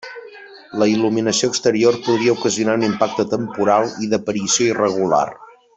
La 0.83 0.87
il·luminació 0.93 1.49
exterior 1.53 1.99
podria 2.07 2.35
ocasionar 2.39 2.77
un 2.81 2.89
impacte 2.89 3.29
temporal 3.37 3.95
i 4.07 4.13
d'aparició 4.15 4.71
irregular. 4.75 5.25